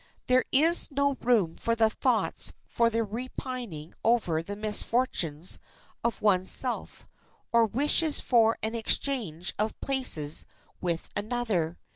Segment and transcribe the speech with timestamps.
[0.25, 5.59] There is no room in the thoughts for repining over the misfortunes
[6.03, 7.05] of one's self,
[7.51, 10.47] or wishes for an exchange of places
[10.81, 11.77] with another.